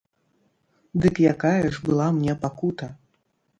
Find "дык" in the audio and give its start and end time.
1.03-1.15